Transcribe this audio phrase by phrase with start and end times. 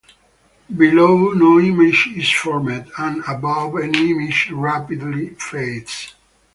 [0.75, 6.15] Below no image is formed, and above any image rapidly fades.